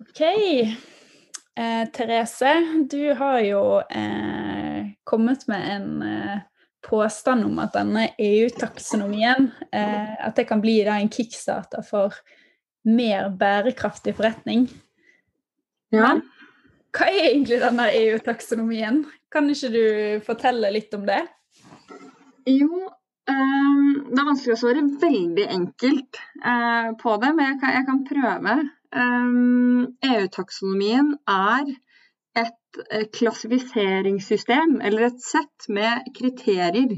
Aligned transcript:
OK. 0.00 0.20
Eh, 0.20 1.88
Therese, 1.92 2.54
du 2.90 3.14
har 3.14 3.40
jo 3.44 3.64
eh, 3.80 4.86
kommet 5.04 5.46
med 5.48 5.66
en 5.76 6.02
eh, 6.02 6.38
påstand 6.88 7.44
om 7.44 7.58
at 7.60 7.74
denne 7.76 8.06
EU-taksonomien 8.18 9.50
eh, 9.72 10.14
at 10.26 10.36
det 10.38 10.46
kan 10.48 10.62
bli 10.62 10.78
da, 10.86 10.96
en 10.96 11.12
kickstarter 11.12 11.84
for 11.84 12.16
mer 12.88 13.28
bærekraftig 13.36 14.16
forretning. 14.16 14.68
Ja. 15.92 16.06
Men 16.06 16.24
hva 16.96 17.10
er 17.10 17.28
egentlig 17.34 17.60
denne 17.60 17.90
EU-taksonomien? 18.00 19.04
Kan 19.30 19.52
ikke 19.52 19.70
du 19.74 19.84
fortelle 20.26 20.72
litt 20.74 20.94
om 20.96 21.04
det? 21.06 21.20
Jo, 22.48 22.88
ehm, 23.28 24.08
det 24.08 24.16
er 24.16 24.26
vanskelig 24.32 24.56
å 24.56 24.60
svare 24.64 24.88
veldig 25.04 25.46
enkelt 25.60 26.20
eh, 26.40 26.90
på 26.98 27.16
det, 27.20 27.34
men 27.36 27.52
jeg 27.52 27.60
kan, 27.60 27.76
jeg 27.76 27.88
kan 27.90 28.04
prøve. 28.08 28.60
Ehm, 28.90 29.86
EU-taksonomien 30.02 31.12
er 31.30 31.68
et 32.40 32.80
eh, 32.90 33.06
klassifiseringssystem, 33.14 34.80
eller 34.82 35.06
et 35.06 35.22
sett 35.22 35.68
med 35.70 36.10
kriterier, 36.16 36.96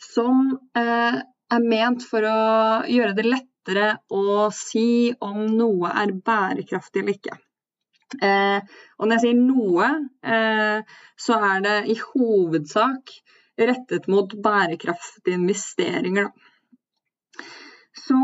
som 0.00 0.46
eh, 0.80 1.20
er 1.20 1.66
ment 1.74 2.06
for 2.08 2.24
å 2.24 2.40
gjøre 2.88 3.16
det 3.18 3.26
lettere 3.28 3.92
å 4.16 4.48
si 4.56 5.12
om 5.20 5.44
noe 5.58 5.92
er 6.02 6.14
bærekraftig 6.24 7.02
eller 7.02 7.18
ikke. 7.18 7.36
Eh, 8.24 8.76
og 8.96 9.06
når 9.06 9.18
jeg 9.18 9.24
sier 9.26 9.42
noe, 9.44 9.90
så 11.20 11.36
er 11.50 11.60
det 11.66 11.76
i 11.92 11.98
hovedsak 12.00 13.12
rettet 13.60 14.08
mot 14.10 14.32
bærekraftige 14.42 15.36
investeringer. 15.36 16.30
Da. 16.30 16.48
Så 18.00 18.18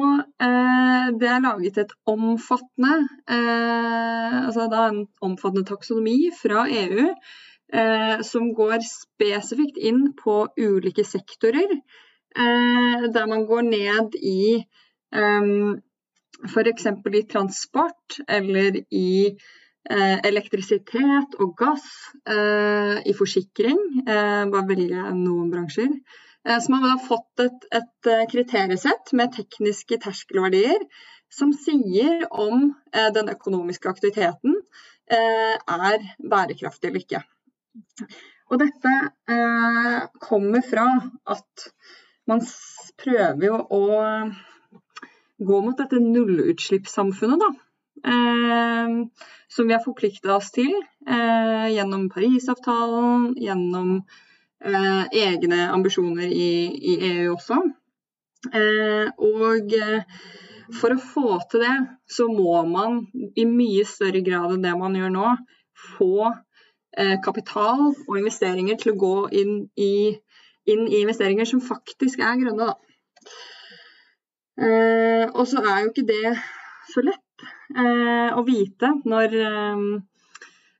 eh, 0.46 1.08
det 1.20 1.28
er 1.30 1.42
laget 1.44 1.78
et 1.82 1.92
omfattende 2.08 2.94
eh, 3.28 4.38
altså 4.46 4.66
en 4.80 5.02
omfattende 5.22 5.66
taksonomi 5.68 6.30
fra 6.36 6.64
EU 6.70 7.04
eh, 7.06 8.22
som 8.24 8.48
går 8.56 8.80
spesifikt 8.86 9.76
inn 9.78 10.12
på 10.18 10.46
ulike 10.56 11.04
sektorer. 11.04 11.76
Eh, 12.36 13.06
der 13.12 13.28
man 13.28 13.46
går 13.50 13.68
ned 13.68 14.16
i 14.22 14.40
eh, 14.56 15.52
f.eks. 16.46 16.90
i 17.20 17.28
transport 17.30 18.20
eller 18.28 18.82
i 18.90 19.36
Eh, 19.86 20.18
elektrisitet 20.26 21.34
og 21.38 21.52
gass, 21.54 21.84
eh, 22.26 22.96
i 23.06 23.12
forsikring, 23.14 23.78
bare 24.06 24.62
velge 24.66 25.02
noen 25.14 25.52
bransjer. 25.52 25.92
Så 26.46 26.70
man 26.70 26.84
har 26.86 27.00
fått 27.02 27.42
et, 27.42 27.64
et 27.74 28.08
kriteriesett 28.30 29.10
med 29.18 29.32
tekniske 29.34 29.98
terskelverdier 30.04 30.84
som 31.32 31.50
sier 31.50 32.22
om 32.30 32.68
den 33.16 33.32
økonomiske 33.32 33.90
aktiviteten 33.90 34.54
er 35.10 36.04
bærekraftig 36.22 36.92
eller 36.92 37.02
ikke. 37.02 37.22
Og 38.46 38.62
dette 38.62 38.92
kommer 40.22 40.62
fra 40.70 40.86
at 41.34 41.66
man 42.30 42.46
prøver 43.02 43.58
å 43.74 43.82
gå 45.38 45.60
mot 45.62 45.78
dette 45.78 46.00
nullutslippssamfunnet, 46.00 47.42
da. 47.42 47.50
Eh, 48.06 48.88
som 49.48 49.68
vi 49.68 49.74
har 49.74 49.84
forplikta 49.84 50.36
oss 50.36 50.52
til 50.54 50.72
eh, 51.08 51.66
gjennom 51.74 52.08
Parisavtalen, 52.12 53.30
gjennom 53.40 53.92
eh, 53.98 54.25
egne 54.64 55.68
ambisjoner 55.72 56.30
i, 56.32 56.50
i 56.92 56.94
EU 57.10 57.34
også. 57.34 57.58
og 59.18 59.74
for 60.80 60.94
å 60.94 60.98
få 60.98 61.36
til 61.50 61.62
det, 61.62 61.74
så 62.10 62.26
må 62.30 62.62
man 62.66 63.04
i 63.38 63.44
mye 63.46 63.84
større 63.86 64.22
grad 64.26 64.54
enn 64.54 64.64
det 64.64 64.74
man 64.78 64.96
gjør 64.98 65.12
nå, 65.14 65.34
få 65.96 66.32
kapital 67.22 67.90
og 67.92 68.14
investeringer 68.16 68.78
til 68.80 68.94
å 68.94 69.00
gå 69.02 69.16
inn 69.42 69.54
i, 69.76 70.16
inn 70.66 70.86
i 70.88 71.02
investeringer 71.02 71.46
som 71.46 71.62
faktisk 71.62 72.22
er 72.24 72.40
grønne. 72.40 72.66
Da. 72.66 72.74
og 75.36 75.44
så 75.50 75.60
er 75.60 75.82
jo 75.82 75.92
ikke 75.92 76.08
det 76.08 76.36
så 76.96 77.04
lett 77.04 77.46
eh, 77.76 78.30
å 78.32 78.42
vite 78.46 78.92
når 79.04 79.36
eh, 79.42 79.84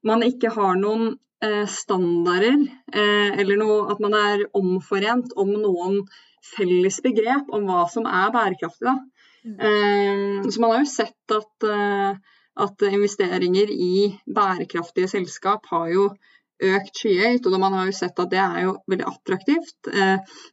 man 0.07 0.25
ikke 0.27 0.53
har 0.55 0.79
noen 0.81 1.09
eh, 1.11 1.19
standarder, 1.69 2.57
eh, 2.93 3.41
eller 3.41 3.59
noe, 3.61 3.91
at 3.93 4.01
man 4.01 4.15
er 4.17 4.47
omforent 4.57 5.35
om 5.37 5.53
noen 5.53 6.01
felles 6.47 7.01
begrep 7.05 7.51
om 7.53 7.67
hva 7.69 7.85
som 7.91 8.07
er 8.09 8.33
bærekraftig. 8.35 8.95
Mm. 9.45 9.59
Eh, 9.61 10.49
så 10.51 10.63
man 10.63 10.73
har 10.73 10.81
jo 10.81 10.91
sett 10.91 11.37
at, 11.37 11.69
eh, 11.69 12.17
at 12.57 12.87
investeringer 12.89 13.71
i 13.71 14.17
bærekraftige 14.27 15.09
selskap 15.13 15.67
har 15.71 15.91
jo 15.93 16.09
økt 16.63 16.97
skyhøyt. 16.97 17.47
Og 17.47 17.61
man 17.61 17.77
har 17.77 17.87
jo 17.87 17.93
sett 17.93 18.19
at 18.19 18.31
det 18.33 18.41
er 18.41 18.63
jo 18.65 18.79
veldig 18.89 19.07
attraktivt, 19.07 19.91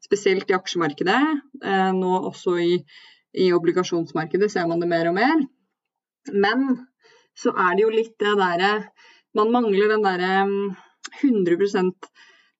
spesielt 0.03 0.49
i 0.51 0.57
aksjemarkedet. 0.57 1.21
nå 1.95 2.11
også 2.27 2.57
i, 2.59 2.83
i 3.39 3.53
obligasjonsmarkedet 3.55 4.51
ser 4.51 4.67
man 4.67 4.81
det 4.81 4.89
mer 4.89 5.07
og 5.07 5.15
mer. 5.15 5.47
Men 6.33 6.87
så 7.39 7.55
er 7.55 7.75
det 7.75 7.85
jo 7.85 7.93
litt 7.93 8.19
det 8.19 8.35
derre 8.35 8.73
Man 9.33 9.51
mangler 9.51 9.89
den 9.89 10.03
derre 10.05 10.33
100 11.21 11.57
mm, 11.57 11.91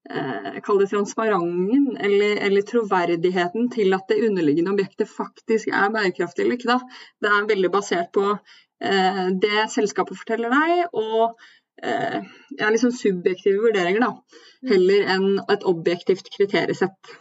eh, 0.10 0.62
Kall 0.66 0.80
det 0.82 0.90
transparenten 0.92 1.98
eller, 1.98 2.38
eller, 2.48 2.62
troverdigheten 2.62 3.70
til 3.74 3.94
at 3.94 4.08
det 4.10 4.22
underliggende 4.28 4.74
objektet 4.74 5.10
faktisk 5.10 5.70
er 5.70 5.92
bærekraftig 5.94 6.46
eller 6.46 6.58
ikke. 6.58 6.74
Da. 6.74 6.80
Det 7.22 7.34
er 7.34 7.52
veldig 7.52 7.74
basert 7.74 8.14
på 8.16 8.26
eh, 8.34 9.28
det 9.44 9.68
selskapet 9.74 10.18
forteller 10.20 10.54
deg, 10.54 10.88
og 10.94 11.36
eh, 11.84 12.24
ja, 12.58 12.72
liksom 12.74 12.94
subjektive 12.96 13.62
vurderinger, 13.68 14.08
da. 14.08 14.40
Mm. 14.64 14.74
Heller 14.74 15.14
enn 15.18 15.30
et 15.54 15.70
objektivt 15.70 16.34
kriteriesett. 16.34 17.14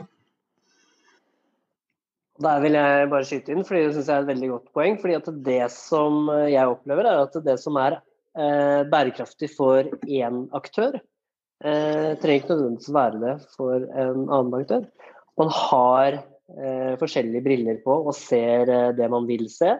Der 2.42 2.62
vil 2.64 2.74
jeg 2.74 3.10
bare 3.12 3.26
skyte 3.28 3.52
inn, 3.52 3.66
fordi 3.66 3.84
det 3.84 3.92
synes 3.94 4.08
jeg 4.08 4.16
er 4.16 4.24
et 4.24 4.32
veldig 4.32 4.48
godt 4.54 4.72
poeng. 4.74 4.96
fordi 4.98 5.14
at 5.14 5.28
Det 5.44 5.60
som 5.70 6.24
jeg 6.48 6.72
opplever, 6.72 7.06
er 7.06 7.20
at 7.26 7.36
det 7.44 7.58
som 7.60 7.76
er 7.78 8.00
eh, 8.00 8.06
bærekraftig 8.32 9.50
for 9.52 9.88
én 10.08 10.46
aktør, 10.56 10.96
eh, 11.64 12.12
trenger 12.20 12.38
ikke 12.40 12.54
nødvendigvis 12.54 12.94
være 12.94 13.20
det 13.22 13.34
for 13.56 13.76
en 13.76 14.26
annen 14.26 14.54
aktør. 14.60 14.86
Man 15.38 15.52
har 15.52 16.18
eh, 16.18 16.94
forskjellige 17.00 17.44
briller 17.44 17.80
på 17.84 17.98
og 18.02 18.14
ser 18.16 18.68
eh, 18.68 18.90
det 18.96 19.08
man 19.12 19.28
vil 19.28 19.48
se. 19.52 19.76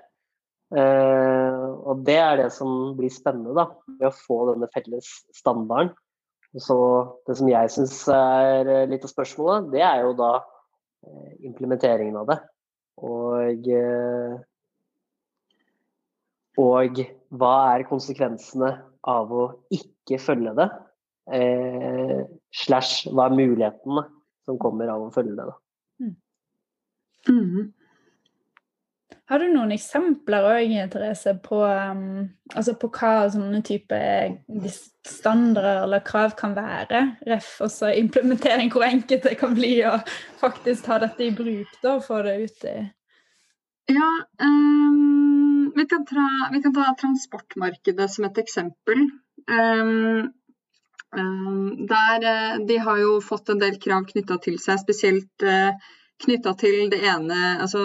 Eh, 0.73 1.65
og 1.85 2.05
det 2.07 2.17
er 2.17 2.39
det 2.41 2.53
som 2.55 2.95
blir 2.97 3.13
spennende, 3.13 3.55
da, 3.57 3.69
ved 3.99 4.09
å 4.09 4.17
få 4.17 4.39
denne 4.53 4.71
felles 4.73 5.11
standarden. 5.37 5.93
Så 6.61 6.77
det 7.27 7.39
som 7.39 7.49
jeg 7.49 7.73
syns 7.73 7.99
er 8.13 8.69
eh, 8.69 8.89
litt 8.89 9.05
av 9.05 9.13
spørsmålet, 9.13 9.71
det 9.75 9.85
er 9.85 10.07
jo 10.07 10.17
da 10.17 10.33
implementeringen 11.43 12.15
av 12.21 12.29
det. 12.29 12.39
Og, 13.03 13.69
eh, 13.75 14.35
og 16.61 17.03
hva 17.33 17.53
er 17.73 17.87
konsekvensene 17.89 18.73
av 19.09 19.33
å 19.33 19.45
ikke 19.73 20.19
følge 20.21 20.55
det? 20.59 20.69
Eh, 21.33 22.19
slash 22.65 23.09
hva 23.13 23.29
er 23.29 23.39
mulighetene 23.39 24.05
som 24.45 24.59
kommer 24.61 24.91
av 24.93 25.07
å 25.07 25.13
følge 25.15 25.37
det? 25.39 25.47
Da? 25.49 25.57
Mm. 26.03 26.17
Mm. 27.31 27.71
Har 29.31 29.41
du 29.41 29.47
noen 29.49 29.71
eksempler 29.73 30.45
òg, 30.45 30.73
Therese, 30.93 31.33
på, 31.41 31.63
um, 31.65 32.25
altså 32.53 32.75
på 32.77 32.91
hva 32.93 33.31
sånne 33.33 33.63
type 33.65 33.99
standarder 35.09 35.85
eller 35.87 36.03
krav 36.05 36.35
kan 36.37 36.57
være? 36.57 37.05
Ref 37.31 37.55
også 37.65 37.95
implementering, 37.97 38.69
hvor 38.75 38.85
enkelt 38.85 39.25
det 39.25 39.39
kan 39.41 39.55
bli 39.57 39.79
å 39.89 39.95
faktisk 40.43 40.85
ta 40.89 40.99
dette 41.01 41.25
i 41.25 41.33
bruk 41.33 41.71
da, 41.81 41.95
og 41.95 42.05
få 42.05 42.21
det 42.27 42.37
ut 42.43 42.67
i 42.69 42.77
Ja, 43.91 44.11
um, 44.43 45.73
vi, 45.77 45.87
kan 45.91 46.07
ta, 46.07 46.29
vi, 46.53 46.63
kan 46.63 46.75
ta, 46.75 46.95
transportmarkedet 47.01 48.11
som 48.11 48.29
et 48.29 48.39
eksempel. 48.39 49.09
Um, 49.51 50.31
der 51.89 52.25
eh, 52.25 52.61
De 52.67 52.77
har 52.79 52.99
jo 53.03 53.19
fått 53.21 53.51
en 53.53 53.59
del 53.61 53.75
krav 53.81 54.07
knytta 54.09 54.39
til 54.41 54.57
seg, 54.63 54.79
spesielt 54.81 55.45
uh, 55.45 55.69
eh, 55.69 55.91
knytta 56.25 56.55
til 56.57 56.89
det 56.93 57.03
ene 57.05 57.41
altså 57.61 57.83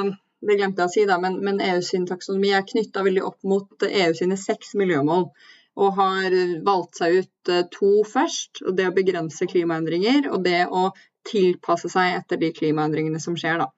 det 0.47 0.57
glemte 0.59 0.83
jeg 0.83 0.89
å 0.89 0.93
si, 0.93 1.03
da, 1.09 1.17
men, 1.21 1.39
men 1.43 1.61
EU 1.65 1.81
sin 1.85 2.05
taksonomi 2.09 2.51
er 2.53 2.65
knytta 2.67 3.03
veldig 3.05 3.23
opp 3.25 3.39
mot 3.51 3.85
EU 3.87 4.11
sine 4.17 4.37
seks 4.37 4.75
miljømål. 4.77 5.29
Og 5.77 5.97
har 5.97 6.33
valgt 6.65 7.01
seg 7.01 7.19
ut 7.21 7.51
eh, 7.53 7.65
to 7.73 7.91
først. 8.07 8.61
og 8.65 8.77
Det 8.77 8.87
å 8.89 8.95
begrense 8.95 9.49
klimaendringer 9.49 10.29
og 10.31 10.43
det 10.45 10.63
å 10.69 10.89
tilpasse 11.27 11.89
seg 11.91 12.19
etter 12.19 12.39
de 12.41 12.53
klimaendringene 12.53 13.21
som 13.21 13.37
skjer. 13.37 13.63
da. 13.63 13.71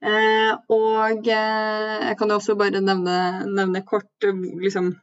Eh, 0.00 0.52
og 0.72 1.28
eh, 1.28 1.96
jeg 2.08 2.16
kan 2.16 2.30
også 2.32 2.56
bare 2.56 2.80
nevne, 2.80 3.16
nevne 3.52 3.82
kort 3.84 4.24
eh, 4.24 4.44
liksom, 4.64 4.94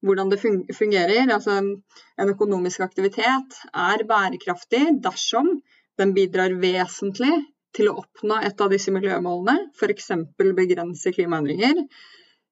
hvordan 0.00 0.32
det 0.32 0.40
fungerer. 0.40 1.28
Altså, 1.28 1.58
en 1.60 2.32
økonomisk 2.34 2.80
aktivitet 2.86 3.58
er 3.74 4.06
bærekraftig 4.08 4.86
dersom 5.04 5.58
den 6.00 6.14
bidrar 6.16 6.56
vesentlig 6.62 7.34
til 7.76 7.90
å 7.90 7.98
oppnå 8.00 8.40
et 8.46 8.62
av 8.64 8.72
disse 8.72 8.92
miljømålene, 8.94 9.68
f.eks. 9.76 10.10
begrense 10.38 11.12
klimaendringer. 11.14 11.84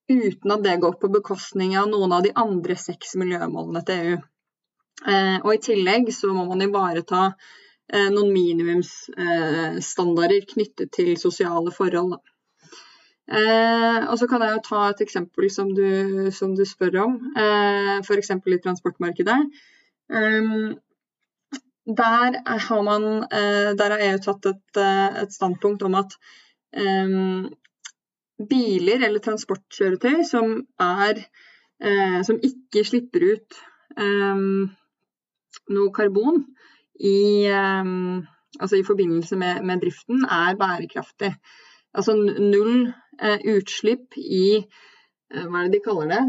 uten 0.08 0.52
at 0.54 0.62
det 0.64 0.78
går 0.80 0.94
på 1.00 1.08
bekostning 1.12 1.74
av 1.76 1.88
noen 1.90 2.12
av 2.16 2.22
de 2.24 2.30
andre 2.32 2.76
seks 2.80 3.12
miljømålene 3.20 3.82
til 3.84 4.04
EU. 4.04 4.20
Eh, 5.06 5.36
og 5.44 5.50
I 5.52 5.60
tillegg 5.62 6.08
så 6.14 6.30
må 6.32 6.46
man 6.48 6.62
ivareta 6.64 7.34
noen 7.88 8.32
minimumsstandarder 8.34 10.44
knyttet 10.50 10.92
til 10.92 11.16
sosiale 11.16 11.72
forhold. 11.72 12.20
Eh, 13.28 14.04
og 14.08 14.16
så 14.18 14.26
kan 14.28 14.40
jeg 14.40 14.54
jo 14.54 14.60
ta 14.64 14.82
et 14.88 15.02
eksempel 15.04 15.50
som 15.52 15.68
du, 15.76 16.30
som 16.32 16.54
du 16.56 16.64
spør 16.64 16.96
om, 17.02 17.16
eh, 17.36 17.98
f.eks. 18.00 18.30
i 18.32 18.60
transportmarkedet. 18.64 19.36
Um, 20.08 20.78
der 21.88 22.38
har, 22.46 22.82
man, 22.82 23.04
eh, 23.28 23.76
der 23.76 23.92
har 23.92 24.04
EU 24.06 24.18
tatt 24.24 24.48
et, 24.48 24.80
eh, 24.80 25.20
et, 25.22 25.32
standpunkt 25.32 25.82
om 25.82 25.98
at 26.00 26.16
um, 26.72 27.50
biler 28.48 29.04
eller 29.04 29.20
transportkjøretøy 29.20 30.24
som, 30.24 30.64
er, 30.80 31.20
uh, 31.84 32.20
som 32.24 32.40
ikke 32.40 32.84
slipper 32.84 33.28
ut 33.34 33.60
um, 33.96 34.70
noe 35.68 35.92
karbon 35.92 36.46
i, 37.00 37.48
um, 37.52 38.26
altså 38.60 38.78
i 38.78 38.86
forbindelse 38.86 39.36
med, 39.36 39.62
med, 39.62 39.82
driften, 39.84 40.24
er 40.24 40.58
bærekraftig. 40.58 41.32
Altså 41.94 42.14
null 42.16 42.88
uh, 43.22 43.38
utslipp 43.54 44.18
i 44.18 44.58
uh, 44.58 45.46
hva 45.46 45.62
er 45.62 45.68
det 45.68 45.78
de 45.78 45.84
kaller 45.86 46.12
det? 46.14 46.22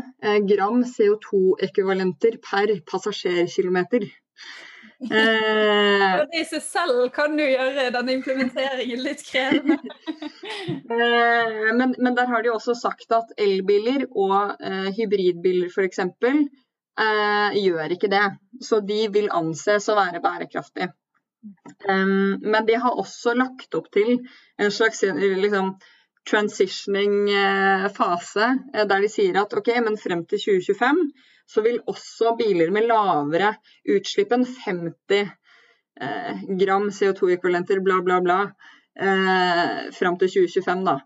gram 0.50 0.84
CO2-ekvivalenter 0.88 2.40
per 2.46 2.76
passasjerkilometer. 2.90 4.10
Eh, 5.00 6.16
i 6.36 6.42
seg 6.44 6.60
selv 6.60 7.06
kan 7.16 7.38
jo 7.40 7.46
gjøre 7.48 7.86
denne 7.96 8.18
implementeringen 8.18 9.00
litt 9.06 9.22
krevende. 9.24 9.78
eh, 10.96 11.70
men, 11.72 11.94
men, 11.96 12.18
der 12.18 12.28
har 12.28 12.44
de 12.44 12.52
også 12.52 12.76
sagt 12.76 13.16
at 13.16 13.32
elbiler 13.40 14.04
og 14.10 14.60
eh, 14.60 14.90
hybridbiler 14.98 15.72
f.eks. 15.72 16.04
Eh, 17.00 17.60
gjør 17.64 17.96
ikke 17.96 18.12
det. 18.12 18.26
Så 18.66 18.82
de 18.84 19.06
vil 19.14 19.30
anses 19.32 19.88
å 19.90 19.98
være 20.00 20.24
bærekraftige. 20.24 20.92
Um, 21.88 22.36
men 22.44 22.66
de 22.68 22.76
har 22.84 22.98
også 23.00 23.32
lagt 23.40 23.76
opp 23.78 23.88
til 23.96 24.18
en 24.60 24.72
slags 24.76 25.06
liksom, 25.08 25.78
transitioning 26.28 27.30
eh, 27.32 27.86
eh, 27.86 28.86
der 28.90 29.06
de 29.06 29.10
sier 29.12 29.40
at 29.40 29.56
ok, 29.56 29.72
men 29.86 29.96
frem 29.98 30.26
til 30.28 30.42
2025 30.44 31.00
så 31.50 31.64
vil 31.66 31.80
også 31.88 32.36
biler 32.38 32.74
med 32.76 32.90
lavere 32.92 33.54
utslipp 33.90 34.36
enn 34.36 34.44
50 34.46 35.22
eh, 35.24 36.44
gram 36.60 36.92
CO2-ekvivalenter, 36.92 37.80
bla, 37.88 38.02
bla, 38.06 38.20
bla, 38.22 38.40
eh, 39.00 39.90
fram 39.96 40.20
til 40.20 40.36
2025, 40.36 40.86
da. 40.92 41.00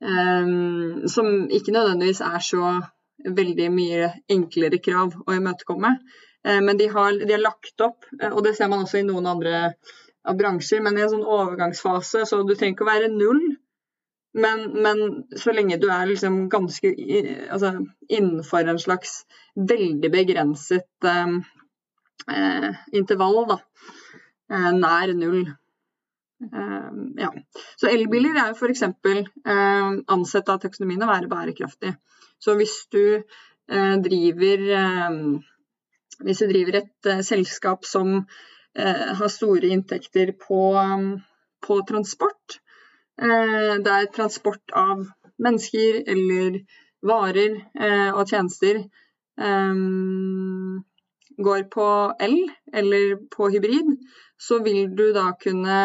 Um, 0.00 1.08
som 1.12 1.50
ikke 1.52 1.74
nødvendigvis 1.74 2.22
er 2.24 2.40
så 2.40 2.68
veldig 3.24 3.70
mye 3.74 4.10
enklere 4.32 4.80
krav 4.82 5.16
å 5.26 5.36
imøtekomme. 5.36 5.94
Eh, 6.46 6.60
men 6.64 6.78
de 6.80 6.88
har, 6.92 7.16
de 7.18 7.32
har, 7.34 7.42
lagt 7.42 7.84
opp, 7.84 8.06
eh, 8.20 8.30
og 8.30 8.44
det 8.46 8.54
ser 8.56 8.70
man 8.72 8.84
også 8.84 9.00
i 9.00 9.08
noen 9.08 9.28
andre 9.30 9.64
bransjer, 10.36 10.82
men 10.84 10.98
i 10.98 11.04
en 11.04 11.12
sånn 11.12 11.26
overgangsfase, 11.26 12.26
så 12.28 12.42
du 12.44 12.54
trenger 12.54 12.76
ikke 12.76 12.86
å 12.86 12.92
være 12.92 13.12
null. 13.12 13.42
Men, 14.32 14.68
men, 14.82 15.00
så 15.42 15.50
lenge 15.50 15.80
du 15.82 15.88
er 15.90 16.06
liksom 16.06 16.44
ganske 16.52 16.92
altså, 17.50 17.72
innenfor 18.06 18.68
en 18.70 18.78
slags 18.78 19.24
veldig 19.58 20.10
begrenset 20.12 21.08
eh, 21.08 21.40
eh, 22.36 22.84
intervall, 23.00 23.42
da. 23.50 23.58
Eh, 24.50 24.70
nær 24.76 25.14
null. 25.18 25.42
Eh, 26.46 26.92
ja. 27.24 27.32
Så 27.76 27.90
elbiler 27.90 28.38
er 28.38 28.52
jo 28.52 28.58
f.eks. 28.58 28.86
Eh, 28.86 29.90
ansett 30.14 30.52
av 30.52 30.62
taksonomien 30.62 31.02
å 31.02 31.10
være 31.10 31.30
bærekraftig. 31.30 31.96
Så 32.40 32.56
hvis 32.58 32.76
du 32.92 33.04
eh, 33.20 33.96
driver 34.04 34.66
eh, 34.80 35.20
hvis 36.24 36.42
du 36.42 36.50
driver 36.50 36.82
et 36.82 37.12
selskap 37.24 37.86
som 37.88 38.24
har 38.76 39.30
store 39.32 39.66
inntekter 39.72 40.30
på, 40.38 40.58
på 41.66 41.78
transport, 41.88 42.60
Eh, 43.20 43.74
det 43.84 43.92
er 43.92 44.12
transport 44.14 44.72
av 44.72 45.02
mennesker 45.44 46.04
eller 46.08 46.62
varer 47.04 47.56
og 48.12 48.28
tjenester 48.28 48.78
eh, 49.40 49.82
går 51.40 51.66
på 51.74 51.88
el 52.20 52.38
eller 52.72 53.14
på 53.32 53.48
hybrid, 53.52 53.92
så 54.40 54.60
vil 54.64 54.94
du 54.96 55.06
da 55.16 55.30
kunne 55.40 55.76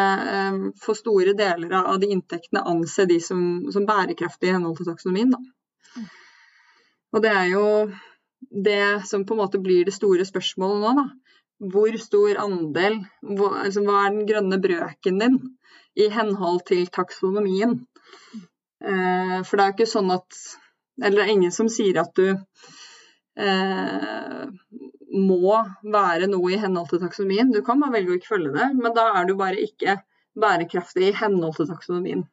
få 0.80 0.94
store 0.96 1.32
deler 1.36 1.72
av 1.82 2.00
de 2.00 2.10
inntektene 2.12 2.64
anse 2.68 3.04
de 3.08 3.20
som, 3.20 3.40
som 3.72 3.88
bærekraftige 3.88 4.52
i 4.52 4.56
henhold 4.56 4.76
til 4.80 4.88
taksonomien. 4.90 5.32
Da. 5.32 6.04
Og 7.14 7.22
det 7.22 7.32
er 7.32 7.52
jo 7.52 7.66
det 8.50 9.06
som 9.08 9.24
på 9.26 9.34
en 9.34 9.44
måte 9.44 9.62
blir 9.62 9.86
det 9.86 9.94
store 9.94 10.26
spørsmålet 10.28 10.82
nå. 10.82 11.02
da. 11.02 11.06
Hvor 11.72 11.94
stor 12.00 12.42
andel, 12.42 12.98
hva, 13.24 13.52
altså, 13.62 13.80
hva 13.86 14.02
er 14.02 14.10
den 14.12 14.26
grønne 14.28 14.58
brøken 14.60 15.22
din? 15.22 15.38
i 15.96 16.08
henhold 16.12 16.64
til 16.68 16.86
taksonomien. 16.92 17.78
Eh, 18.84 19.40
for 19.46 19.56
det 19.56 19.64
er 19.64 19.70
jo 19.70 19.76
ikke 19.78 19.90
sånn 19.90 20.12
at 20.14 20.44
Eller 20.96 21.18
det 21.18 21.24
er 21.26 21.34
ingen 21.34 21.52
som 21.52 21.66
sier 21.68 21.98
at 22.00 22.14
du 22.16 22.30
eh, 22.32 24.44
må 25.12 25.58
være 25.84 26.28
noe 26.30 26.54
i 26.54 26.60
henhold 26.60 26.88
til 26.88 27.02
taksonomien. 27.02 27.50
Du 27.52 27.60
kan 27.64 27.82
bare 27.82 27.98
velge 27.98 28.14
å 28.14 28.16
ikke 28.16 28.30
følge 28.30 28.54
det, 28.54 28.68
men 28.78 28.94
da 28.96 29.10
er 29.18 29.28
du 29.28 29.34
bare 29.36 29.60
ikke 29.60 29.98
bærekraftig 30.40 31.10
i 31.10 31.18
henhold 31.18 31.58
til 31.58 31.68
taksonomien. 31.68 32.24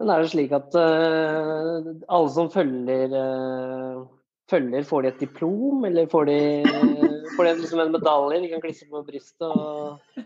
Men 0.00 0.12
er 0.12 0.22
det 0.22 0.32
slik 0.32 0.52
at 0.52 0.74
uh, 0.76 1.92
alle 2.12 2.32
som 2.34 2.50
følger, 2.52 3.14
uh, 3.16 4.02
følger, 4.50 4.84
får 4.84 5.02
de 5.02 5.12
et 5.12 5.22
diplom, 5.24 5.84
eller 5.88 6.10
får 6.12 6.28
de, 6.28 6.40
får 7.36 7.48
de 7.48 7.54
liksom 7.62 7.80
en 7.84 7.94
medalje 7.94 8.42
de 8.42 8.50
kan 8.52 8.64
klisse 8.64 8.88
på 8.90 9.04
brystet? 9.06 9.48
Og... 9.48 10.24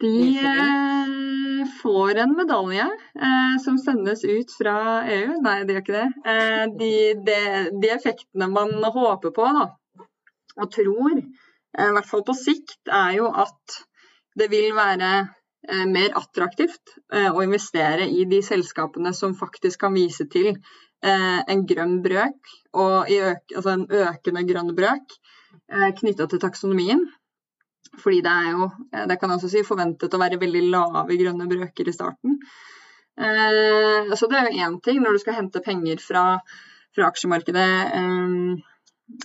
De 0.00 0.38
eh, 0.38 1.68
får 1.82 2.18
en 2.20 2.34
medalje 2.36 2.84
eh, 3.16 3.54
som 3.64 3.78
sendes 3.78 4.24
ut 4.24 4.52
fra 4.58 4.76
EU. 5.08 5.38
Nei, 5.44 5.62
de 5.64 5.76
gjør 5.76 5.84
ikke 5.84 5.96
det. 5.96 6.08
Eh, 6.32 6.64
de, 6.80 6.90
de, 7.24 7.38
de, 7.80 7.92
effektene 7.94 8.50
man 8.52 8.74
håper 8.84 9.32
på 9.36 9.46
da, 9.56 9.70
og 10.60 10.68
tror, 10.74 11.16
eh, 11.16 11.88
i 11.88 11.94
hvert 11.96 12.10
fall 12.10 12.26
på 12.28 12.36
sikt, 12.36 12.82
er 12.92 13.16
jo 13.22 13.30
at 13.32 13.78
det 14.36 14.50
vil 14.52 14.74
være 14.76 15.12
mer 15.90 16.14
attraktivt 16.18 16.96
eh, 17.12 17.28
å 17.30 17.42
investere 17.44 18.06
i 18.08 18.24
de 18.30 18.42
selskapene 18.44 19.12
som 19.16 19.34
faktisk 19.38 19.80
kan 19.84 19.94
vise 19.96 20.28
til 20.32 20.54
en 21.06 21.60
grønn 21.68 21.98
brøk, 22.02 22.48
og 22.80 23.10
altså 23.12 23.74
en 23.74 23.82
økende 23.84 24.42
grønn 24.48 24.72
brøk 24.74 25.12
knytta 26.00 26.24
til 26.32 26.40
taksonomien. 26.42 27.02
Fordi 28.02 28.20
det 28.24 28.32
er 28.32 28.48
jo, 28.52 28.70
eh, 28.92 29.04
det 29.08 29.18
kan 29.18 29.30
jeg 29.30 29.40
også 29.40 29.50
si, 29.52 29.66
forventet 29.66 30.14
å 30.14 30.20
være 30.20 30.40
veldig 30.40 30.64
lave 30.72 31.18
grønne 31.20 31.48
brøker 31.50 31.88
i 31.88 31.94
starten. 31.94 32.38
Eh, 33.16 34.14
så 34.14 34.28
det 34.30 34.38
er 34.38 34.48
jo 34.48 34.64
én 34.66 34.80
ting 34.84 35.00
når 35.02 35.16
du 35.16 35.22
skal 35.22 35.38
hente 35.40 35.64
penger 35.64 36.02
fra, 36.02 36.24
fra 36.96 37.10
aksjemarkedet 37.10 37.70
eh, 38.00 38.66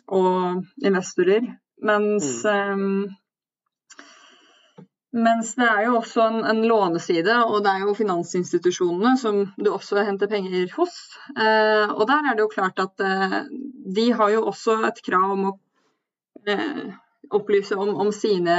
og 0.07 0.85
investorer. 0.85 1.49
Mens, 1.81 2.29
mm. 2.45 3.09
Eh, 5.13 5.19
mens 5.19 5.55
det 5.59 5.67
er 5.67 5.85
jo 5.87 5.97
også 5.99 6.21
en, 6.23 6.43
en, 6.47 6.61
låneside, 6.67 7.35
og 7.45 7.63
det 7.65 7.73
er 7.73 7.83
jo 7.85 7.97
finansinstitusjonene 7.97 9.17
som 9.19 9.41
du 9.57 9.71
også 9.71 10.05
henter 10.07 10.31
penger 10.31 10.71
hos. 10.77 10.95
Eh, 11.35 11.91
og 11.91 12.07
der 12.07 12.29
er 12.29 12.37
det 12.37 12.45
jo 12.45 12.53
klart 12.53 12.79
at 12.79 13.03
eh, 13.03 13.41
de 13.95 14.11
har 14.13 14.31
jo 14.31 14.45
også 14.53 14.81
et 14.87 15.03
krav 15.05 15.35
om 15.35 15.51
å 15.51 15.57
opplyse 17.31 17.75
om, 17.75 17.93
om, 17.95 18.11
sine, 18.11 18.55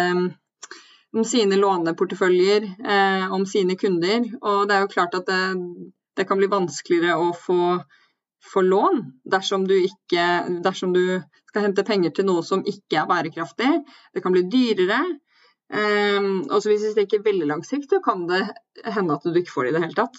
om 1.13 1.25
sine, 1.25 1.57
låneporteføljer, 1.57 2.69
eh, 2.85 3.33
om 3.33 3.47
sine 3.47 3.77
kunder. 3.77 4.29
Og 4.41 4.69
det 4.69 4.77
er 4.77 4.85
jo 4.85 4.93
klart 4.93 5.17
at 5.19 5.27
det, 5.29 5.43
det 6.17 6.29
kan 6.29 6.41
bli 6.41 6.51
vanskeligere 6.53 7.19
å 7.21 7.33
få, 7.37 7.77
få 8.53 8.65
lån 8.67 9.03
dersom 9.25 9.67
du, 9.69 9.77
ikke, 9.81 10.27
dersom 10.65 10.95
du 10.97 11.05
skal 11.49 11.69
hente 11.69 11.85
penger 11.85 12.15
til 12.17 12.29
noe 12.29 12.45
som 12.47 12.65
ikke 12.65 13.03
er 13.03 13.11
bærekraftig. 13.11 13.73
Det 14.15 14.25
kan 14.25 14.35
bli 14.35 14.47
dyrere. 14.53 15.03
Um, 15.73 16.43
og 16.52 16.67
hvis 16.69 16.85
vi 16.85 16.93
tenker 16.99 17.25
veldig 17.25 17.49
langsiktig, 17.49 17.87
sikt, 17.88 17.95
så 17.95 18.02
kan 18.05 18.26
det 18.29 18.43
hende 18.93 19.17
at 19.17 19.25
du 19.25 19.38
ikke 19.41 19.55
får 19.55 19.64
det 19.64 19.71
i 19.71 19.75
det 19.76 19.85
hele 19.87 19.97
tatt. 19.97 20.19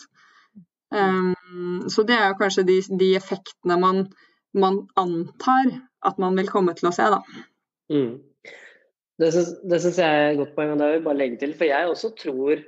Um, 0.94 1.84
så 1.94 2.06
det 2.10 2.18
er 2.18 2.32
jo 2.32 2.40
kanskje 2.40 2.66
de, 2.66 2.80
de 2.98 3.10
effektene 3.20 3.78
man, 3.82 4.08
man, 4.58 4.84
antar 4.98 5.76
at 6.06 6.18
man 6.22 6.38
vil 6.38 6.50
komme 6.50 6.74
til 6.78 6.90
å 6.90 6.94
se, 6.96 7.06
da. 7.14 7.22
Mm. 7.94 8.16
Det 9.22 9.30
syns 9.30 10.02
jeg 10.02 10.10
er 10.10 10.32
et 10.32 10.40
godt 10.40 10.56
poeng, 10.58 10.74
og 10.74 10.82
det 10.82 10.90
vil 10.90 10.98
jeg 10.98 11.06
bare 11.06 11.22
legge 11.22 11.40
til. 11.44 11.54
For 11.60 11.70
jeg 11.70 11.92
også 11.92 12.14
tror 12.18 12.64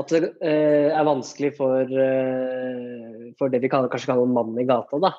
at 0.00 0.14
det 0.16 0.22
uh, 0.40 0.88
er 0.88 1.04
vanskelig 1.04 1.52
for, 1.58 1.84
uh, 1.84 3.28
for 3.36 3.52
det 3.52 3.60
vi 3.60 3.70
kaller, 3.72 3.92
kanskje 3.92 4.14
kaller 4.14 4.32
mann 4.32 4.56
i 4.56 4.64
gata, 4.68 5.00
da. 5.04 5.12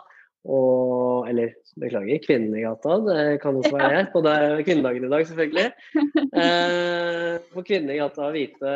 Og, 0.44 1.24
eller 1.30 1.54
beklager, 1.80 2.20
kvinnen 2.26 2.56
i 2.58 2.66
gata. 2.66 2.98
Det 3.06 3.40
kan 3.44 3.56
også 3.56 3.72
være 3.78 3.94
jeg. 3.94 4.10
Og 4.12 4.26
det 4.26 4.36
er 4.36 4.66
kvinnedagen 4.68 5.08
i 5.08 5.16
dag, 5.16 5.26
selvfølgelig. 5.32 5.72
Eh, 6.34 7.36
for 7.54 7.62
kvinnen 7.62 7.92
i 7.94 8.00
gata 8.00 8.24
å 8.26 8.32
vite 8.34 8.70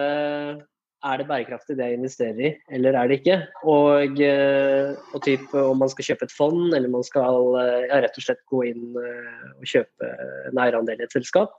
er 1.08 1.20
det 1.20 1.26
bærekraftig 1.30 1.78
det 1.78 1.88
jeg 1.88 1.98
investerer 1.98 2.42
i, 2.42 2.52
eller 2.78 2.98
er 2.98 3.10
det 3.10 3.18
ikke? 3.20 3.38
Og, 3.70 4.22
eh, 4.22 4.94
og 5.14 5.24
typ, 5.26 5.54
om 5.58 5.82
man 5.82 5.90
skal 5.90 6.12
kjøpe 6.12 6.28
et 6.28 6.36
fond, 6.38 6.68
eller 6.78 6.92
man 6.94 7.06
skal 7.06 7.58
eh, 7.62 7.88
ja, 7.90 8.00
rett 8.04 8.18
og 8.18 8.26
slett 8.26 8.44
gå 8.50 8.62
inn 8.70 8.98
og 8.98 9.66
kjøpe 9.66 10.12
en 10.52 10.62
eierandel 10.62 11.02
i 11.02 11.08
et 11.08 11.18
selskap. 11.18 11.54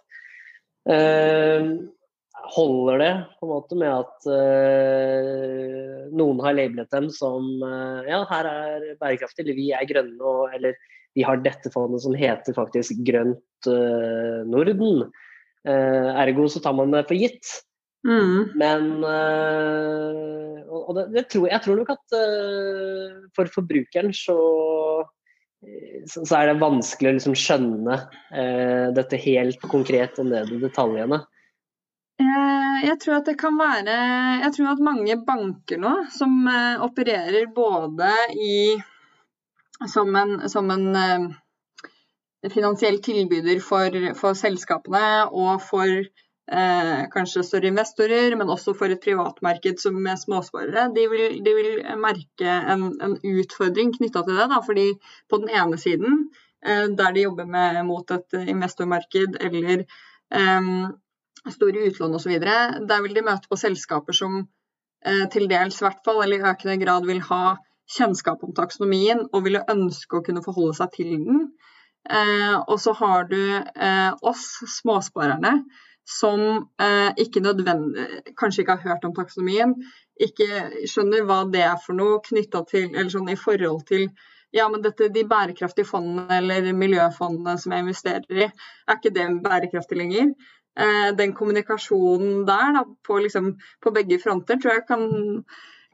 Eh, 0.88 1.66
holder 2.54 3.00
det 3.02 3.12
på 3.38 3.46
en 3.46 3.52
måte 3.52 3.78
med 3.78 3.90
at 3.92 4.28
uh, 4.30 6.08
noen 6.16 6.42
har 6.44 6.56
labelet 6.56 6.90
dem 6.94 7.08
som 7.12 7.46
uh, 7.62 8.00
ja, 8.08 8.22
her 8.30 8.48
er 8.50 8.86
bærekraftig, 9.00 9.44
eller 9.44 9.58
vi 9.58 9.70
er 9.76 9.88
grønne, 9.88 10.18
og, 10.22 10.54
eller 10.56 10.76
vi 11.16 11.24
har 11.26 11.40
dette 11.42 11.72
fondet 11.74 12.04
som 12.04 12.14
heter 12.16 12.54
faktisk 12.54 13.00
Grønt 13.06 13.66
Norden. 14.46 15.08
ergo 15.66 16.44
så 16.46 16.60
tar 16.62 16.76
man 16.78 16.92
det 16.94 17.08
for 17.08 17.18
gitt. 17.18 17.48
Mm. 18.06 18.54
Men 18.54 18.84
øh, 19.02 20.60
Og 20.70 20.92
det, 20.94 21.08
det 21.16 21.24
tror, 21.32 21.48
jeg 21.50 21.60
tror 21.64 21.80
nok 21.80 21.90
at 21.90 22.14
for 23.34 23.50
forbrukeren 23.50 24.12
så, 24.14 24.36
så, 26.06 26.22
så, 26.22 26.36
er 26.38 26.52
det 26.52 26.62
vanskelig 26.62 27.10
å 27.10 27.16
liksom 27.16 27.34
skjønne 27.34 27.98
dette 28.94 29.18
helt 29.24 29.66
konkret 29.72 30.22
og 30.22 30.30
ned 30.30 30.54
i 30.54 30.60
detaljene. 30.62 31.18
Jeg 32.18 32.96
tror 33.02 33.18
at 33.20 33.28
det 33.28 33.36
kan 33.38 33.54
være 33.58 33.94
Jeg 34.42 34.50
tror 34.56 34.72
at 34.72 34.80
mange 34.82 35.14
banker 35.26 35.78
nå 35.78 35.92
som 36.10 36.48
opererer 36.82 37.46
både 37.54 38.10
i 38.34 38.56
som 39.86 40.16
en, 40.18 40.32
som 40.50 40.70
en 40.74 40.88
finansiell 42.50 42.98
tilbyder 43.02 43.60
for, 43.62 43.94
for 44.18 44.38
selskapene 44.38 45.28
og 45.30 45.62
for 45.62 45.90
eh, 45.90 47.00
kanskje 47.12 47.44
større 47.46 47.70
investorer, 47.72 48.36
men 48.38 48.50
også 48.50 48.74
for 48.78 48.92
et 48.92 49.02
privatmarked 49.02 49.80
som 49.82 49.98
er 50.06 50.20
småsparere, 50.20 50.88
de 50.94 51.06
vil, 51.10 51.40
de 51.44 51.56
vil 51.56 51.82
merke 52.00 52.58
en, 52.74 52.90
en 53.04 53.16
utfordring 53.18 53.92
knytta 53.96 54.24
til 54.26 54.38
det. 54.38 54.48
Da, 54.52 54.60
fordi 54.64 54.88
på 55.30 55.42
den 55.42 55.50
ene 55.50 55.80
siden, 55.80 56.28
eh, 56.64 56.86
der 56.98 57.12
de 57.16 57.26
jobber 57.26 57.50
med, 57.50 57.82
mot 57.88 58.14
et 58.14 58.40
investormarked 58.44 59.40
eller 59.48 59.84
eh, 59.84 60.72
store 61.54 61.86
utlån 61.88 62.18
osv., 62.18 62.34
der 62.40 63.02
vil 63.04 63.16
de 63.16 63.24
møte 63.26 63.50
på 63.50 63.58
selskaper 63.60 64.16
som 64.16 64.40
eh, 65.04 65.24
til 65.32 65.48
dels, 65.50 65.80
hvert 65.84 66.02
fall, 66.04 66.22
eller 66.24 66.40
i 66.40 66.52
økende 66.52 66.78
grad 66.82 67.08
vil 67.08 67.22
ha 67.30 67.56
kjennskap 67.96 68.44
om 68.44 68.54
taksonomien 68.56 69.24
og 69.32 69.44
ville 69.46 69.64
ønske 69.72 70.18
å 70.18 70.24
kunne 70.24 70.44
forholde 70.44 70.76
seg 70.80 70.94
til 70.96 71.12
den. 71.16 71.44
Eh, 72.08 72.56
og 72.60 72.78
så 72.80 72.94
har 72.96 73.28
du 73.30 73.40
eh, 73.58 74.12
oss 74.22 74.46
småsparerne 74.78 75.58
som 76.08 76.40
eh, 76.80 77.10
ikke 77.20 77.42
kanskje 78.38 78.62
ikke 78.62 78.78
har 78.78 78.94
hørt 78.94 79.04
om 79.04 79.14
taksonomien, 79.16 79.74
ikke 80.16 80.86
skjønner 80.88 81.26
hva 81.28 81.42
det 81.52 81.66
er 81.66 81.76
for 81.84 81.98
noe 81.98 82.22
knytta 82.24 82.64
til, 82.70 82.88
eller 82.94 83.12
sånn 83.12 83.28
i 83.28 83.36
forhold 83.36 83.84
til 83.90 84.08
ja, 84.56 84.64
men 84.72 84.80
dette, 84.80 85.10
de 85.12 85.26
bærekraftige 85.28 85.84
fondene 85.84 86.38
eller 86.40 86.70
miljøfondene 86.72 87.58
som 87.60 87.74
jeg 87.74 87.84
investerer 87.84 88.40
i, 88.46 88.46
er 88.48 88.96
ikke 88.96 89.12
det 89.12 89.26
bærekraftig 89.44 89.98
lenger? 90.00 90.30
Eh, 90.78 91.16
den 91.18 91.32
kommunikasjonen 91.34 92.44
der 92.46 92.72
da, 92.76 92.84
på, 93.06 93.18
liksom, 93.24 93.56
på, 93.82 93.90
begge 93.96 94.20
fronter 94.22 94.60
tror 94.62 94.76
jeg 94.76 94.84
kan, 94.86 95.08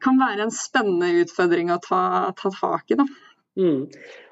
kan, 0.04 0.18
være 0.20 0.44
en 0.44 0.52
spennende 0.52 1.22
utfordring 1.22 1.72
å 1.72 1.80
ta, 1.80 2.00
ta 2.36 2.52
tak 2.52 2.92
i. 2.92 2.98
Mm. 3.56 3.86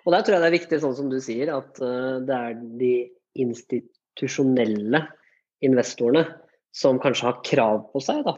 Og 0.05 0.13
der 0.13 0.27
tror 0.27 0.37
jeg 0.37 0.43
det 0.45 0.51
er 0.51 0.59
viktig, 0.59 0.81
sånn 0.83 0.99
som 0.99 1.09
du 1.09 1.17
sier, 1.25 1.55
at 1.55 1.81
uh, 1.81 2.21
det 2.27 2.37
er 2.37 2.59
de 2.81 2.93
institusjonelle 3.41 5.07
investorene 5.65 6.27
som 6.77 7.01
kanskje 7.01 7.31
har 7.31 7.41
krav 7.49 7.87
på 7.95 8.03
seg 8.05 8.21
da, 8.27 8.37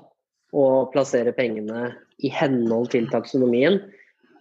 å 0.54 0.64
plassere 0.94 1.34
pengene 1.34 1.88
i 2.22 2.30
henhold 2.30 2.92
til 2.94 3.08
taksonomien, 3.10 3.80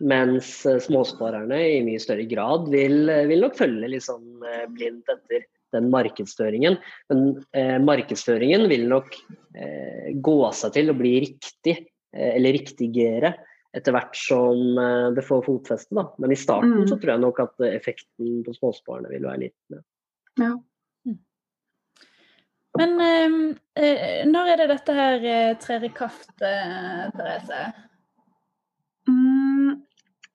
mens 0.04 0.50
eh, 0.68 0.82
småsparerne 0.84 1.58
i 1.78 1.82
mye 1.86 2.02
større 2.02 2.26
grad 2.30 2.68
vil, 2.74 3.08
vil 3.30 3.46
nok 3.46 3.56
følge 3.58 3.90
liksom 3.94 4.44
blindt 4.76 5.10
etter 5.14 5.46
den 5.74 5.90
markedsføringen. 5.94 6.78
Men 7.12 7.24
eh, 7.56 7.78
markedsføringen 7.84 8.68
vil 8.72 8.86
nok 8.92 9.16
eh, 9.56 10.12
gå 10.14 10.38
seg 10.56 10.76
til 10.78 10.94
å 10.94 10.98
bli 10.98 11.16
riktig, 11.26 11.80
eh, 12.16 12.36
eller 12.36 12.58
riktigere, 12.58 13.34
etter 13.74 13.96
hvert 13.96 14.18
som 14.18 14.78
eh, 14.78 15.10
det 15.18 15.26
får 15.26 15.48
fotfeste. 15.48 15.98
Da. 15.98 16.08
Men 16.22 16.36
i 16.36 16.40
starten 16.40 16.84
mm. 16.84 16.86
så 16.92 17.00
tror 17.00 17.16
jeg 17.16 17.26
nok 17.26 17.42
at 17.48 17.66
effekten 17.74 18.44
på 18.46 18.56
småsparerne 18.60 19.14
vil 19.14 19.28
være 19.30 19.48
litt 19.48 19.82
Ja. 20.42 20.54
Men 22.74 22.94
ehm, 23.06 23.42
eh, 23.78 24.24
når 24.26 24.54
er 24.54 24.62
det 24.64 24.70
dette 24.72 24.94
her 24.98 25.26
eh, 25.30 25.56
trer 25.62 25.84
i 25.86 25.92
kraft, 25.94 26.32
eh, 26.42 27.04
Therese? 27.14 27.60
Mm, 29.10 29.84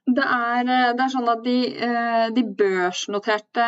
det, 0.07 0.27
er, 0.27 0.61
eh, 0.63 0.93
det, 0.93 1.03
er, 1.03 1.13
sånn 1.15 1.33
at 1.33 1.43
de, 1.47 1.57
eh, 1.89 2.27
de, 2.37 2.45
børsnoterte 2.61 3.67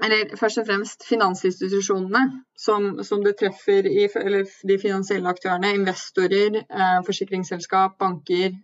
Eller 0.00 0.30
først 0.40 0.62
og 0.62 0.66
fremst 0.66 1.04
finansinstitusjonene 1.04 2.22
som, 2.56 3.02
som 3.04 3.20
du 3.24 3.32
treffer 3.36 3.84
i 3.90 4.06
Eller 4.22 4.48
de 4.68 4.78
finansielle 4.80 5.28
aktørene, 5.28 5.74
investorer, 5.76 6.62
eh, 6.62 6.98
forsikringsselskap, 7.06 7.98
banker, 8.00 8.56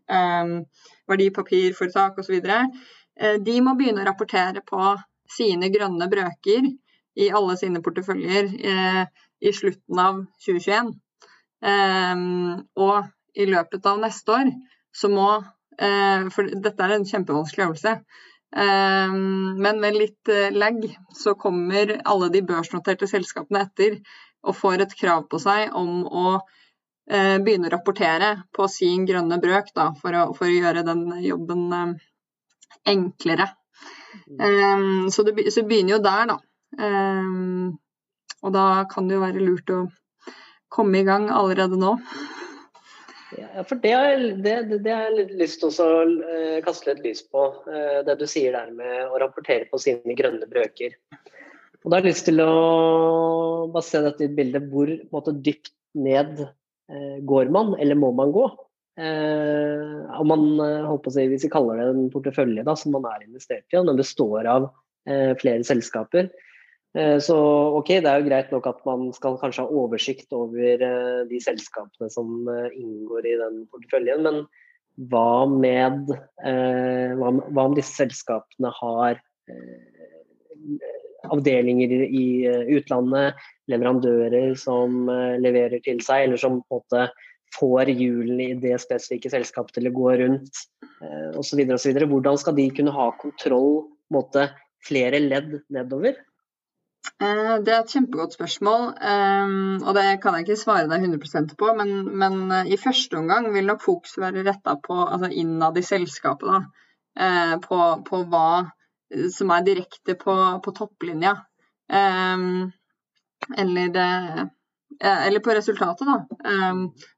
verdipapirforetak 1.08 2.18
osv. 2.22 2.40
De 3.44 3.60
må 3.60 3.74
begynne 3.76 4.04
å 4.04 4.08
rapportere 4.08 4.62
på 4.64 4.94
sine 5.28 5.68
grønne 5.74 6.08
brøker 6.10 6.68
i 7.18 7.28
alle 7.34 7.56
sine 7.58 7.82
porteføljer 7.84 8.48
eh, 8.72 9.04
i 9.40 9.52
slutten 9.54 10.00
av 10.02 10.22
2021. 10.46 10.92
Eh, 11.68 12.24
og 12.86 13.38
i 13.38 13.46
løpet 13.50 13.86
av 13.90 14.00
neste 14.02 14.34
år 14.34 14.52
så 14.94 15.10
må 15.12 15.28
eh, 15.34 16.28
For 16.34 16.48
dette 16.48 16.84
er 16.84 16.96
en 16.96 17.08
kjempevanskelig 17.08 17.66
øvelse. 17.68 17.98
Eh, 18.56 19.12
men 19.64 19.80
med 19.80 19.96
litt 19.96 20.28
eh, 20.28 20.52
lag 20.52 20.80
så 21.14 21.34
kommer 21.34 22.00
alle 22.04 22.30
de 22.32 22.42
børsnoterte 22.42 23.08
selskapene 23.10 23.66
etter 23.66 23.98
og 24.46 24.56
får 24.56 24.84
et 24.84 24.94
krav 24.96 25.26
på 25.28 25.40
seg 25.42 25.74
om 25.76 26.06
å 26.06 26.26
eh, 27.10 27.36
begynne 27.44 27.68
å 27.68 27.74
rapportere 27.74 28.30
på 28.56 28.68
sin 28.72 29.04
grønne 29.08 29.40
brøk 29.42 29.72
da, 29.76 29.90
for, 30.00 30.16
å, 30.16 30.24
for, 30.38 30.48
å, 30.48 30.54
gjøre 30.54 30.86
den 30.86 31.04
jobben 31.24 31.68
enklere. 32.88 33.50
Um, 34.40 35.10
så, 35.12 35.22
det, 35.26 35.50
så 35.52 35.62
begynner 35.68 35.98
jo 35.98 36.02
der, 36.02 36.30
da. 36.30 36.38
Um, 36.78 37.76
og 38.40 38.52
da 38.54 38.64
kan 38.88 39.08
det 39.08 39.18
jo 39.18 39.24
være 39.24 39.44
lurt 39.44 39.72
å 39.74 39.82
komme 40.72 41.02
i 41.02 41.06
gang 41.06 41.28
allerede 41.32 41.76
nå. 41.80 41.96
Ja, 43.36 43.62
for 43.68 43.76
det 43.82 43.90
har, 43.92 44.14
jeg 44.16 45.26
lyst 45.36 45.60
til 45.60 45.68
å 45.68 45.96
uh, 46.08 46.60
kaste 46.64 46.94
litt 46.94 47.02
lys 47.04 47.20
på. 47.28 47.42
Uh, 47.68 48.00
det 48.06 48.16
du 48.20 48.24
sier 48.30 48.54
der 48.56 48.70
med 48.72 49.10
å 49.12 49.20
rapportere 49.20 49.68
på 49.68 49.80
sine 49.82 50.16
grønne 50.16 50.48
brøker. 50.48 50.96
Og 51.84 51.90
da 51.90 51.98
har 51.98 52.06
jeg 52.06 52.14
lyst 52.14 52.28
til 52.30 52.40
å 52.40 52.52
bare 53.74 53.84
se 53.84 54.00
dette 54.06 54.24
i 54.24 54.30
et 54.30 54.38
bilde. 54.38 54.64
Hvor 54.72 54.94
måte, 55.12 55.36
dypt 55.44 55.74
ned 55.98 56.40
uh, 56.40 57.18
går 57.28 57.52
man, 57.54 57.76
eller 57.76 58.00
må 58.00 58.14
man 58.16 58.34
gå? 58.36 58.48
om 58.98 60.26
man, 60.26 60.40
si, 61.06 61.22
Hvis 61.30 61.44
vi 61.46 61.50
kaller 61.52 61.78
det 61.78 61.84
en 61.92 62.08
portefølje 62.10 62.64
da, 62.66 62.72
som 62.74 62.96
man 62.96 63.04
er 63.06 63.28
investert 63.28 63.62
i, 63.70 63.76
og 63.78 63.86
den 63.86 64.00
består 64.00 64.48
av 64.50 64.64
flere 65.38 65.62
selskaper, 65.62 66.26
Eh, 66.26 66.47
så 67.22 67.36
ok, 67.78 67.90
det 68.02 68.10
er 68.10 68.22
jo 68.22 68.26
greit 68.26 68.50
nok 68.54 68.66
at 68.70 68.80
man 68.88 69.08
skal 69.14 69.36
kanskje 69.38 69.64
ha 69.66 69.82
oversikt 69.82 70.32
over 70.34 70.82
eh, 70.82 71.20
de 71.30 71.40
selskapene 71.42 72.08
som 72.10 72.48
eh, 72.50 72.74
inngår 72.80 73.28
i 73.28 73.36
den 73.38 73.60
porteføljen, 73.70 74.24
men 74.26 74.40
hva 75.10 75.46
med 75.46 76.08
hva, 76.10 77.30
om 77.62 77.76
disse 77.76 77.94
selskapene 78.00 78.72
har 78.80 79.20
avdelinger 81.30 81.92
i 82.02 82.24
utlandet, 82.74 83.38
leverandører 83.70 84.56
som 84.58 85.06
leverer 85.38 85.78
til 85.84 86.02
seg, 86.02 86.24
eller 86.26 86.42
som 86.42 86.58
på 86.64 86.80
en 86.80 86.82
måte 86.82 87.04
får 87.54 87.92
hjulene 87.94 88.48
i 88.48 88.58
det 88.58 88.74
spesifikke 88.82 89.30
selskapet 89.30 89.78
til 89.78 89.86
å 89.86 89.94
gå 89.94 90.16
rundt 90.24 90.64
osv. 91.38 91.62
Hvordan 91.62 92.42
skal 92.42 92.58
de 92.58 92.66
kunne 92.74 92.96
ha 92.98 93.12
kontroll 93.22 93.84
måte, 94.10 94.48
flere 94.82 95.22
ledd 95.22 95.60
nedover? 95.70 96.18
Eh, 97.18 97.54
det 97.64 97.72
er 97.72 97.80
et 97.82 97.92
kjempegodt 97.94 98.36
spørsmål, 98.36 98.82
eh, 99.10 99.54
og 99.82 99.94
det 99.96 100.04
kan 100.22 100.36
jeg 100.36 100.46
ikke 100.46 100.58
svare 100.60 100.88
deg 100.90 101.06
100% 101.06 101.54
på. 101.58 101.70
Men, 101.80 101.94
men, 102.22 102.36
eh, 102.54 102.72
i 102.74 102.78
første 102.80 103.18
omgang 103.18 103.48
vil 103.54 103.66
nok 103.66 103.82
fokus 103.82 104.18
være 104.22 104.44
retta 104.46 104.76
på 104.84 104.98
altså 105.06 105.30
innad 105.32 105.78
i 105.78 105.86
selskapet. 105.86 106.48
Da, 106.52 106.60
på, 107.64 107.78
på, 108.06 108.18
hva 108.30 108.50
som 109.34 109.50
er 109.50 109.64
direkte 109.66 110.14
på, 110.20 110.34
på 110.62 110.70
topplinja. 110.76 111.32
Eller, 113.58 113.88
det, 113.96 114.10
eller, 115.00 115.42
på 115.42 115.56
resultatet, 115.56 116.06
da. 116.06 116.52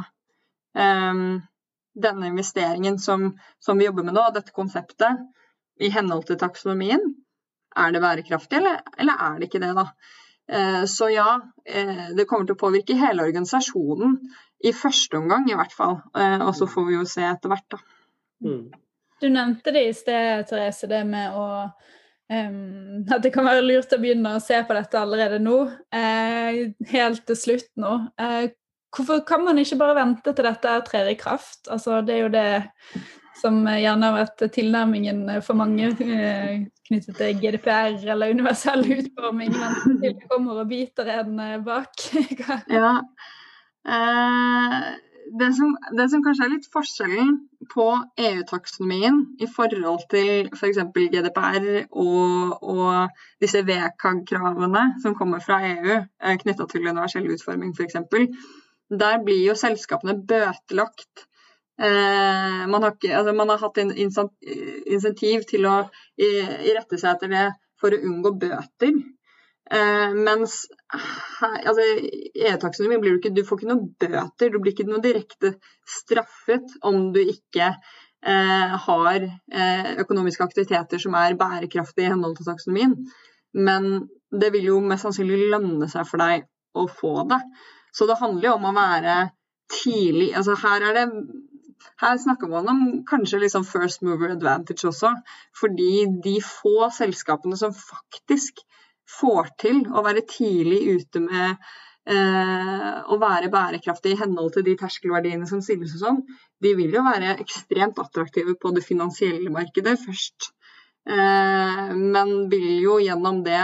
eh, 0.77 1.21
denne 1.99 2.31
investeringen 2.31 2.99
som, 3.01 3.33
som, 3.59 3.77
vi 3.77 3.85
jobber 3.89 4.07
med 4.07 4.17
nå, 4.17 4.25
dette 4.33 4.55
konseptet, 4.55 5.27
i 5.79 5.91
henhold 5.93 6.25
til 6.27 6.39
taksonomien. 6.39 7.03
Er 7.77 7.93
det 7.93 8.01
bærekraftig, 8.03 8.57
eller, 8.59 8.81
eller 8.99 9.21
er 9.23 9.37
det 9.39 9.47
ikke 9.47 9.61
det, 9.63 9.69
da? 9.77 9.85
Eh, 10.51 10.85
så 10.85 11.09
ja, 11.13 11.29
eh, 11.65 12.09
det 12.17 12.25
kommer 12.27 12.49
til 12.49 12.57
å 12.57 12.59
påvirke 12.59 12.97
hele 12.99 13.23
organisasjonen 13.27 14.17
i 14.65 14.73
første 14.75 15.21
omgang, 15.21 15.45
i 15.47 15.55
hvert 15.55 15.75
fall. 15.75 15.99
Eh, 16.17 16.41
og 16.41 16.51
så 16.57 16.67
får 16.67 16.87
vi 16.87 16.97
jo 16.97 17.05
se 17.07 17.23
etter 17.23 17.53
hvert, 17.53 17.67
da. 17.75 17.79
Mm. 18.43 18.65
Du 19.21 19.27
nevnte 19.29 19.71
det 19.75 19.85
i 19.85 19.93
sted, 19.93 20.47
Therese, 20.49 20.89
det 20.89 21.03
med 21.07 21.35
å 21.35 21.45
Um, 22.29 23.05
at 23.09 23.23
det 23.23 23.31
kan 23.33 23.47
være 23.47 23.63
lurt 23.65 23.93
å 23.95 23.97
begynne 23.97 24.35
å 24.37 24.41
se 24.43 24.59
på 24.61 24.75
dette 24.77 24.99
allerede 25.01 25.39
nå, 25.41 25.63
uh, 25.65 26.59
helt 26.91 27.23
til 27.25 27.37
slutt 27.37 27.71
nå. 27.81 27.95
Uh, 28.21 28.51
hvorfor 28.93 29.23
kan 29.25 29.41
man 29.47 29.57
ikke 29.57 29.79
bare 29.79 29.97
vente 29.97 30.33
til 30.37 30.45
dette 30.45 30.75
trer 30.85 31.09
i 31.09 31.17
kraft? 31.17 31.63
Altså, 31.73 32.03
det 32.05 32.15
er 32.15 32.21
jo 32.21 32.35
det 32.35 32.51
som 33.39 33.57
gjerne 33.65 34.11
har 34.11 34.17
vært 34.19 34.45
tilnærmingen 34.53 35.23
for 35.41 35.57
mange 35.57 35.89
uh, 35.95 36.53
knyttet 36.89 37.17
til 37.17 37.41
GDPR 37.41 37.97
eller 38.13 38.35
universell 38.37 38.85
utforming, 38.85 39.57
til 39.87 39.99
det 40.03 40.15
kommer 40.29 40.61
og 40.61 40.69
biter 40.69 41.09
en 41.15 41.41
bak. 41.65 42.09
ja. 42.77 42.93
Det 45.29 45.53
som, 45.53 45.75
det 45.97 46.07
som 46.09 46.23
kanskje 46.25 46.45
er 46.45 46.51
litt 46.55 46.67
forskjellen 46.73 47.35
på 47.69 47.85
EU-taksonomien 48.23 49.19
i 49.43 49.47
forhold 49.51 50.07
til 50.09 50.47
f.eks. 50.55 50.79
For 50.79 51.11
GDPR 51.13 51.67
og, 51.85 52.63
og 52.63 53.43
disse 53.43 53.61
VKG-kravene 53.67 54.85
som 55.03 55.17
kommer 55.19 55.43
fra 55.43 55.59
EU 55.67 55.99
eh, 55.99 56.39
knytta 56.41 56.65
til 56.71 56.87
universell 56.87 57.29
utforming 57.29 57.75
f.eks. 57.77 57.99
Der 58.89 59.21
blir 59.25 59.43
jo 59.45 59.57
selskapene 59.59 60.17
bøtelagt. 60.17 61.27
Eh, 61.77 62.65
man, 62.71 62.81
har 62.81 62.95
ikke, 62.95 63.13
altså 63.19 63.35
man, 63.37 63.53
har 63.53 63.61
hatt 63.61 63.77
en 63.83 63.93
insentiv 63.93 65.45
til 65.51 65.69
å 65.69 65.77
irette 66.17 66.97
seg 66.97 67.13
etter 67.13 67.35
det 67.35 67.47
for 67.79 67.93
å 67.93 68.01
unngå 68.01 68.33
bøter. 68.41 68.97
Eh, 69.69 70.17
mens 70.17 70.63
altså, 70.89 71.85
E-taksonomi 72.35 72.99
blir 73.01 73.15
du 73.15 73.21
ikke 73.21 73.33
Du 73.35 73.43
får 73.45 73.59
ikke 73.59 73.71
noe 73.71 73.89
bøter, 74.01 74.51
du 74.51 74.59
blir 74.59 74.73
ikke 74.73 74.87
noe 74.89 75.01
direkte 75.03 75.53
straffet 75.87 76.77
om 76.85 77.11
du 77.13 77.19
ikke 77.21 77.69
eh, 77.69 78.77
har 78.85 79.25
eh, 79.25 79.91
økonomiske 80.03 80.45
aktiviteter 80.45 81.01
som 81.01 81.17
er 81.19 81.37
bærekraftige 81.39 82.07
i 82.07 82.13
henhold 82.13 82.39
til 82.39 82.49
taksonomien. 82.49 82.95
Men 83.53 84.07
det 84.29 84.53
vil 84.53 84.71
jo 84.71 84.79
mest 84.85 85.05
sannsynlig 85.05 85.51
lønne 85.53 85.89
seg 85.91 86.07
for 86.09 86.21
deg 86.21 86.47
å 86.77 86.87
få 86.89 87.13
det. 87.29 87.41
Så 87.93 88.05
det 88.09 88.19
handler 88.19 88.51
jo 88.51 88.57
om 88.57 88.69
å 88.69 88.75
være 88.77 89.19
tidlig 89.69 90.31
altså 90.37 90.55
her 90.57 90.83
er 90.89 90.97
det 90.97 91.05
her 91.99 92.17
snakker 92.19 92.49
man 92.51 92.67
om 92.71 92.81
kanskje 93.07 93.41
liksom 93.43 93.65
first 93.67 94.01
mover 94.07 94.33
advantage 94.33 94.87
også. 94.87 95.11
Fordi 95.55 96.07
de 96.23 96.37
få 96.43 96.89
selskapene 96.95 97.57
som 97.59 97.75
faktisk 97.75 98.61
får 99.09 99.53
til 99.61 99.83
å 99.89 100.03
være 100.05 100.25
tidlig 100.29 100.79
ute 100.99 101.21
med 101.23 101.55
eh, 102.09 102.99
å 103.09 103.17
være 103.21 103.51
bærekraftig 103.53 104.13
i 104.13 104.19
henhold 104.21 104.53
til 104.55 104.67
de 104.67 104.75
terskelverdiene 104.79 105.49
som 105.49 105.63
stilles 105.65 105.95
og 105.97 106.03
sånn, 106.03 106.21
de 106.61 106.75
vil 106.77 106.93
jo 106.95 107.03
være 107.05 107.37
ekstremt 107.41 107.99
attraktive 108.01 108.55
på 108.61 108.73
det 108.75 108.85
finansielle 108.85 109.51
markedet 109.53 109.97
først. 110.03 110.51
Eh, 111.09 111.85
men 111.95 112.35
vil 112.51 112.71
jo 112.83 112.99
gjennom 113.03 113.43
det 113.45 113.63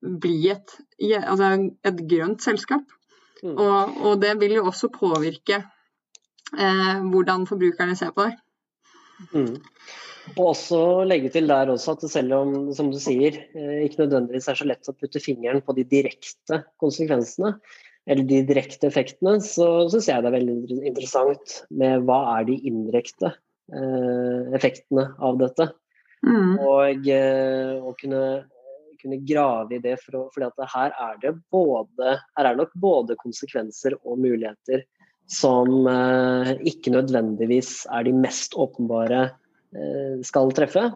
bli 0.00 0.50
et, 0.52 0.76
altså 1.22 1.52
et 1.86 2.02
grønt 2.10 2.44
selskap. 2.44 2.84
Mm. 3.42 3.54
Og, 3.54 3.96
og, 4.02 4.12
det 4.22 4.36
vil 4.40 4.56
jo 4.58 4.66
også 4.70 4.88
påvirke 4.92 5.60
eh, 6.56 6.98
hvordan 7.10 7.46
forbrukerne 7.48 7.96
ser 7.98 8.14
på 8.16 8.28
det. 8.28 8.36
Mm. 9.32 9.56
Og 10.34 10.42
også 10.50 10.78
legge 11.06 11.30
til 11.32 11.46
der 11.48 11.70
også 11.70 11.94
at 11.94 12.06
selv 12.10 12.34
om 12.34 12.54
som 12.74 12.90
du 12.90 12.98
sier, 13.00 13.38
eh, 13.54 13.84
ikke 13.86 14.02
nødvendigvis 14.04 14.48
er 14.50 14.58
så 14.58 14.66
lett 14.66 14.90
å 14.90 14.96
putte 14.96 15.22
fingeren 15.22 15.62
på 15.62 15.76
de 15.76 15.86
direkte 15.86 16.64
konsekvensene, 16.82 17.54
eller 18.06 18.26
de 18.26 18.42
direkte 18.46 18.90
effektene, 18.90 19.38
så 19.42 19.86
syns 19.90 20.08
jeg 20.10 20.22
det 20.22 20.30
er 20.30 20.38
veldig 20.38 20.82
interessant 20.86 21.60
med 21.70 22.06
hva 22.06 22.20
er 22.36 22.48
de 22.50 22.58
indirekte 22.68 23.32
eh, 23.32 24.52
effektene 24.58 25.08
av 25.22 25.38
dette. 25.42 25.70
Mm. 26.26 26.52
Og 26.58 27.08
eh, 27.12 27.72
å 27.78 27.94
kunne, 28.00 28.22
kunne, 29.02 29.22
grave 29.28 29.78
i 29.78 29.82
det, 29.82 29.96
for, 30.02 30.26
fordi 30.34 30.48
at 30.48 30.74
her 30.74 30.94
er 31.06 31.18
det 31.22 31.34
både 31.54 32.16
Her 32.38 32.50
er 32.50 32.58
nok 32.58 32.72
både 32.82 33.18
konsekvenser 33.20 33.98
og 34.00 34.22
muligheter 34.22 34.86
som 35.30 35.88
eh, 35.90 36.52
ikke 36.70 36.92
nødvendigvis 36.94 37.82
er 37.90 38.06
de 38.06 38.14
mest 38.14 38.54
åpenbare 38.54 39.28
Eh, 39.76 40.22
skal 40.24 40.52
treffe. 40.56 40.88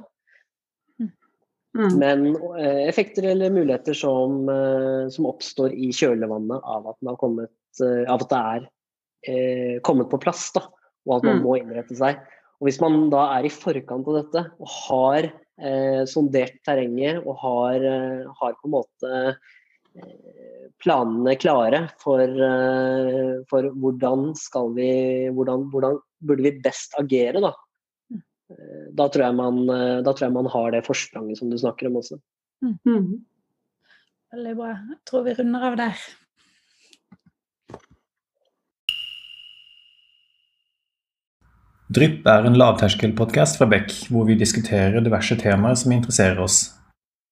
Mm. 1.76 1.98
Men 2.00 2.26
eh, 2.58 2.88
effekter 2.88 3.28
eller 3.30 3.52
muligheter 3.54 3.94
som, 3.94 4.42
som, 5.12 5.28
oppstår 5.30 5.74
i 5.74 5.92
kjølvannet 5.94 6.64
av 6.66 6.88
at, 6.90 6.98
kommet, 7.20 7.52
av 7.80 8.24
at 8.24 8.32
det 8.32 8.40
er 8.40 8.66
eh, 9.30 9.76
kommet 9.86 10.10
på 10.10 10.18
plass, 10.22 10.48
da, 10.56 10.64
og 11.06 11.18
at 11.18 11.28
man 11.28 11.38
mm. 11.38 11.44
må 11.46 11.60
innrette 11.60 11.98
seg. 11.98 12.18
Og 12.60 12.68
Hvis 12.68 12.80
man 12.82 13.06
da 13.12 13.28
er 13.36 13.46
i 13.46 13.54
forkant 13.54 14.08
av 14.10 14.18
dette 14.18 14.44
og 14.58 14.74
har 14.88 15.30
eh, 15.30 16.02
sondert 16.10 16.58
terrenget 16.66 17.22
og 17.22 17.38
har, 17.44 17.86
har, 18.40 18.58
på 18.58 18.68
en 18.68 18.74
måte 18.74 19.22
planene 20.80 21.34
klare 21.36 21.82
for, 22.00 22.22
for 23.50 23.66
hvordan 23.82 24.30
skal 24.38 24.70
vi 24.76 24.92
hvordan, 25.36 25.66
hvordan 25.72 25.98
burde 26.24 26.46
vi 26.46 26.54
best 26.64 26.96
agere 26.96 27.42
da, 27.44 27.50
Eh, 28.50 28.86
da 28.96 29.08
tror, 29.08 29.26
jeg 29.28 29.36
man, 29.38 29.60
eh, 29.70 29.98
da 30.04 30.12
tror 30.12 30.26
jeg 30.26 30.36
man 30.36 30.50
har 30.50 30.72
det 30.74 30.86
forspranget 30.86 31.38
som 31.38 31.50
du 31.50 31.58
snakker 31.58 31.86
om 31.90 32.00
også. 32.02 32.18
Mm. 32.62 32.78
-hmm. 32.86 33.20
Veldig 34.32 34.56
bra. 34.56 34.68
Jeg 34.68 34.98
tror 35.06 35.22
vi 35.22 35.34
runder 35.34 35.60
av 35.60 35.76
der. 35.76 35.96
Drypp 41.90 42.26
er 42.26 42.46
en 42.46 42.54
lavterskelpodkast 42.54 43.58
fra 43.58 43.66
Beck, 43.66 43.90
hvor 44.10 44.24
vi 44.24 44.34
diskuterer 44.34 45.00
diverse 45.00 45.36
temaer 45.36 45.74
som 45.74 45.92
interesserer 45.92 46.38
oss. 46.38 46.79